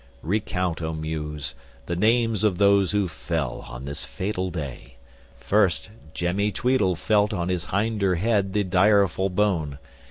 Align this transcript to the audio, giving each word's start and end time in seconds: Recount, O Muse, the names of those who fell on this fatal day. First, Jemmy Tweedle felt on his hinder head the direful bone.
Recount, 0.23 0.81
O 0.81 0.95
Muse, 0.95 1.53
the 1.85 1.95
names 1.95 2.43
of 2.43 2.57
those 2.57 2.89
who 2.89 3.07
fell 3.07 3.63
on 3.69 3.85
this 3.85 4.03
fatal 4.03 4.49
day. 4.49 4.95
First, 5.39 5.91
Jemmy 6.15 6.51
Tweedle 6.51 6.95
felt 6.95 7.33
on 7.35 7.49
his 7.49 7.65
hinder 7.65 8.15
head 8.15 8.53
the 8.53 8.63
direful 8.63 9.29
bone. 9.29 9.77